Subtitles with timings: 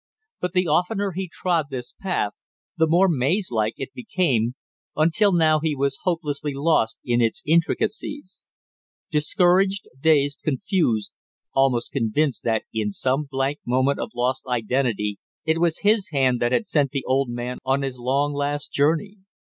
[0.39, 2.33] But the oftener he trod this path
[2.75, 4.55] the more maze like it became,
[4.95, 8.49] until now he was hopelessly lost in its intricacies;
[9.11, 11.13] discouraged, dazed, confused,
[11.53, 16.51] almost convinced that in some blank moment of lost identity it was his hand that
[16.51, 19.17] had sent the old man on his long last journey.